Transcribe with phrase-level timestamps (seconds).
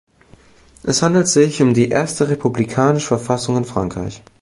[0.81, 4.23] Es handelt sich um die erste republikanische Verfassung in Frankreich.